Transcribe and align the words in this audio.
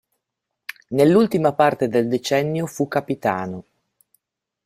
Nell'ultima 0.95 1.53
parte 1.53 1.87
del 1.87 2.07
decennio 2.07 2.65
fu 2.65 2.87
capitano. 2.87 3.63